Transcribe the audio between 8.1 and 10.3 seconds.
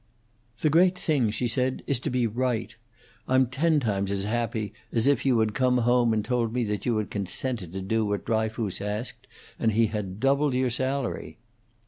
Dryfoos asked and he had